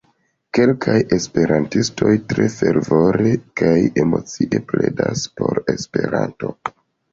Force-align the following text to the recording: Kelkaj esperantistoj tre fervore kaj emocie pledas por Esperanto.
Kelkaj 0.57 0.95
esperantistoj 1.17 2.13
tre 2.31 2.47
fervore 2.55 3.35
kaj 3.63 3.75
emocie 4.07 4.65
pledas 4.75 5.29
por 5.39 5.65
Esperanto. 5.77 6.55